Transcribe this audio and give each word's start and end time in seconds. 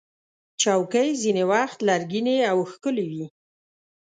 چوکۍ 0.61 1.09
ځینې 1.21 1.43
وخت 1.51 1.79
لرګینې 1.89 2.37
او 2.51 2.57
ښکلې 2.71 3.05
وي. 3.11 3.25